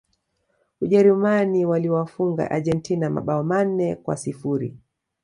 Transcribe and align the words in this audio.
Ujerumani 0.81 1.65
waliwafunga 1.65 2.51
Argentina 2.51 3.09
mabao 3.09 3.43
manne 3.43 3.95
kwa 3.95 4.17
sifuri 4.17 4.77